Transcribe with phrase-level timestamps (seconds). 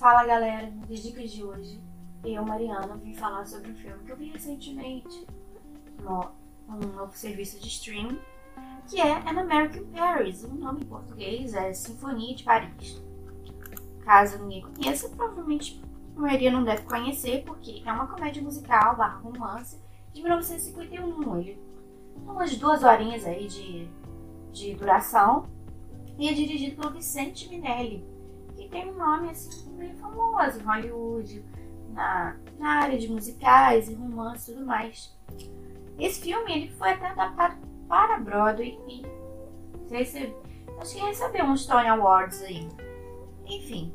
[0.00, 1.78] Fala galera, nas dicas de hoje,
[2.24, 5.26] eu, Mariana, vim falar sobre um filme que eu vi recentemente
[6.02, 6.26] no
[6.66, 8.18] um novo serviço de streaming,
[8.88, 10.42] que é An American Paris.
[10.42, 13.02] O nome em português é Sinfonia de Paris.
[14.02, 15.78] Caso ninguém conheça, provavelmente
[16.16, 19.78] a maioria não deve conhecer, porque é uma comédia musical barra romance
[20.14, 21.40] de 1951.
[21.40, 21.58] Ele
[22.14, 23.86] tem umas duas horinhas aí de,
[24.50, 25.44] de duração
[26.18, 28.02] e é dirigido pelo Vicente Minelli,
[28.60, 31.44] que tem um nome assim meio famoso em Hollywood,
[31.92, 35.16] na, na área de musicais e romance e tudo mais.
[35.98, 37.56] Esse filme ele foi até adaptado
[37.88, 39.02] para Broadway e
[39.90, 40.34] recebe,
[40.78, 42.68] acho que recebeu uns Tony Awards aí.
[43.46, 43.92] Enfim,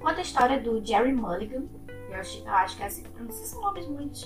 [0.00, 1.64] conta a história do Jerry Mulligan.
[2.08, 4.20] Eu acho, eu acho que é assim, não sei se são nomes muito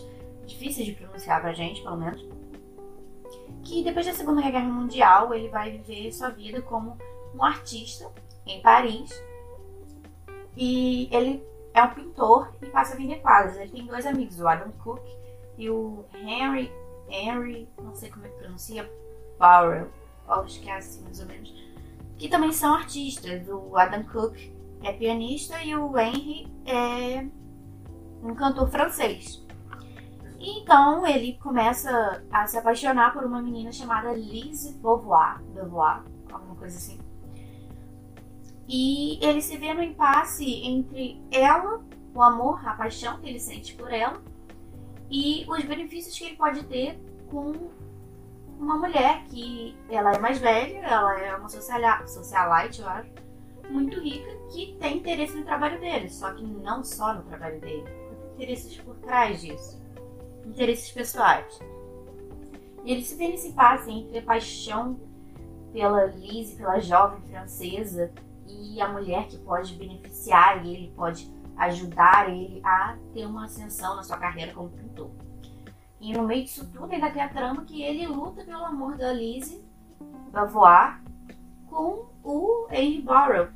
[0.47, 2.25] difíceis de pronunciar pra gente, pelo menos.
[3.63, 6.99] Que depois da Segunda Guerra Mundial ele vai viver sua vida como
[7.35, 8.11] um artista
[8.47, 9.11] em Paris.
[10.57, 11.43] E ele
[11.75, 13.57] é um pintor e passa a vender quadros.
[13.57, 15.03] Ele tem dois amigos, o Adam Cook
[15.57, 16.71] e o Henry,
[17.09, 18.91] Henry, não sei como é que pronuncia,
[19.39, 19.89] Powell,
[20.29, 21.55] acho que é assim mais ou menos,
[22.17, 23.49] que também são artistas.
[23.49, 24.37] O Adam Cook
[24.83, 27.27] é pianista e o Henry é
[28.23, 29.45] um cantor francês.
[30.39, 36.77] então ele começa a se apaixonar por uma menina chamada Lise Beauvoir, Beauvoir alguma coisa
[36.77, 36.99] assim.
[38.69, 43.75] E ele se vê no impasse entre ela, o amor, a paixão que ele sente
[43.75, 44.23] por ela,
[45.11, 46.99] e os benefícios que ele pode ter
[47.31, 47.71] com
[48.59, 53.11] uma mulher que ela é mais velha, ela é uma socialite, eu acho,
[53.69, 57.85] muito rica, que tem interesse no trabalho dele, só que não só no trabalho dele,
[57.85, 59.83] tem interesses por trás disso,
[60.47, 61.59] interesses pessoais.
[62.85, 64.99] E ele se vê nesse impasse entre a paixão
[65.73, 68.13] pela Lise, pela jovem francesa,
[68.49, 74.03] e a mulher que pode beneficiar ele, pode ajudar ele a ter uma ascensão na
[74.03, 75.11] sua carreira como pintor.
[76.01, 79.13] E no meio disso tudo ainda tem a trama que ele luta pelo amor da
[79.13, 79.65] Lizzie
[80.33, 81.01] Beauvoir
[81.67, 83.49] com o Henry Borrow.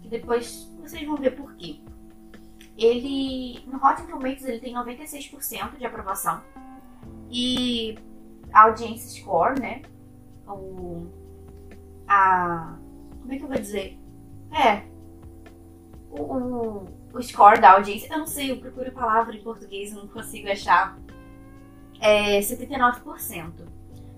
[0.00, 1.80] Que depois vocês vão ver por quê.
[2.76, 6.42] Ele, no Rotten Tomatoes, ele tem 96% de aprovação.
[7.30, 7.98] E
[8.52, 9.82] a audiência score, né?
[10.46, 11.06] O,
[12.08, 12.76] a
[13.24, 13.98] como é que eu vou dizer?
[14.52, 14.82] É.
[16.10, 19.92] O, o, o score da audiência, eu não sei, eu procuro a palavra em português
[19.92, 20.98] e não consigo achar.
[21.98, 23.66] É 79%.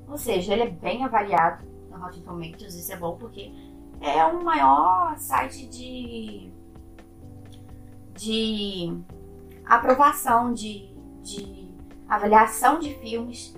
[0.09, 3.53] Ou seja, ele é bem avaliado no Rotten Tomatoes, isso é bom porque
[4.01, 6.51] é o maior site de,
[8.15, 8.93] de
[9.65, 10.93] aprovação, de,
[11.23, 11.71] de
[12.09, 13.57] avaliação de filmes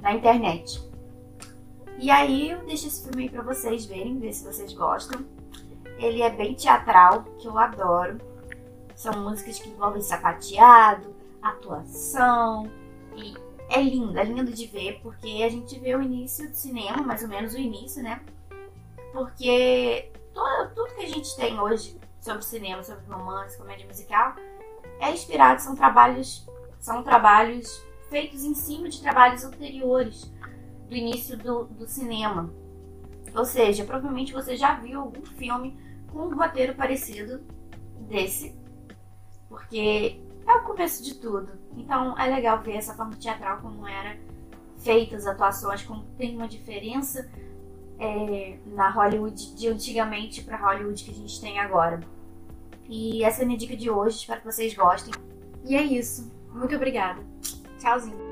[0.00, 0.89] na internet.
[2.00, 5.22] E aí eu deixo esse filme aí pra vocês verem, ver se vocês gostam.
[5.98, 8.18] Ele é bem teatral, que eu adoro.
[8.96, 12.70] São músicas que envolvem sapateado, atuação.
[13.14, 13.34] E
[13.68, 17.22] é lindo, é lindo de ver, porque a gente vê o início do cinema, mais
[17.22, 18.22] ou menos o início, né?
[19.12, 20.10] Porque
[20.74, 24.36] tudo que a gente tem hoje sobre cinema, sobre romance, comédia musical,
[25.00, 30.32] é inspirado, são trabalhos, são trabalhos feitos em cima de trabalhos anteriores
[30.90, 32.50] do início do, do cinema.
[33.34, 35.78] Ou seja, provavelmente você já viu algum filme
[36.12, 37.40] com um roteiro parecido
[38.00, 38.54] desse,
[39.48, 41.48] porque é o começo de tudo.
[41.76, 44.18] Então é legal ver essa forma teatral como era
[44.78, 47.30] feita as atuações, como tem uma diferença
[48.00, 52.00] é, na Hollywood de antigamente para Hollywood que a gente tem agora.
[52.88, 55.14] E essa é a minha dica de hoje, espero que vocês gostem.
[55.64, 56.32] E é isso.
[56.52, 57.22] Muito obrigada.
[57.78, 58.29] Tchauzinho.